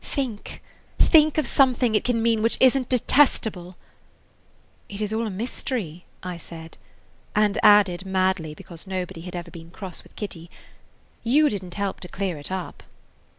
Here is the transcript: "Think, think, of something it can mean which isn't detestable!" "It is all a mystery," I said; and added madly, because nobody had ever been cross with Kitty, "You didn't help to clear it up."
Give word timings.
"Think, 0.03 0.63
think, 0.97 1.37
of 1.37 1.45
something 1.45 1.93
it 1.93 2.03
can 2.03 2.23
mean 2.23 2.41
which 2.41 2.57
isn't 2.59 2.89
detestable!" 2.89 3.75
"It 4.89 4.99
is 4.99 5.13
all 5.13 5.27
a 5.27 5.29
mystery," 5.29 6.05
I 6.23 6.37
said; 6.37 6.75
and 7.35 7.59
added 7.61 8.03
madly, 8.03 8.55
because 8.55 8.87
nobody 8.87 9.21
had 9.21 9.35
ever 9.35 9.51
been 9.51 9.69
cross 9.69 10.01
with 10.01 10.15
Kitty, 10.15 10.49
"You 11.23 11.49
didn't 11.51 11.75
help 11.75 11.99
to 11.99 12.07
clear 12.07 12.39
it 12.39 12.51
up." 12.51 12.81